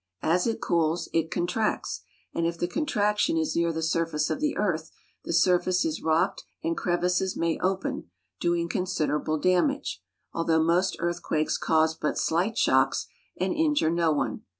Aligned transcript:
As 0.23 0.47
it 0.47 0.61
cools, 0.61 1.09
it 1.13 1.29
contracts, 1.29 2.01
and 2.33 2.47
if 2.47 2.57
the 2.57 2.67
contraction 2.67 3.37
is 3.37 3.55
near 3.55 3.71
the 3.71 3.83
surface 3.83 4.31
of 4.31 4.39
the 4.39 4.57
earth, 4.57 4.89
the 5.25 5.31
surface 5.31 5.85
is 5.85 6.01
rocked 6.01 6.43
and 6.63 6.75
crevices 6.75 7.37
may 7.37 7.59
open, 7.59 8.09
doing 8.39 8.67
considerable 8.67 9.37
damage, 9.37 10.01
although 10.33 10.63
most 10.63 10.95
earthquakes 10.97 11.59
cause 11.59 11.93
but 11.93 12.17
slight 12.17 12.57
shocks 12.57 13.05
and 13.39 13.53
injure 13.53 13.91
no 13.91 14.11
one. 14.11 14.41